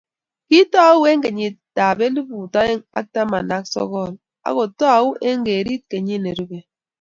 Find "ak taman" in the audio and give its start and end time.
2.99-3.47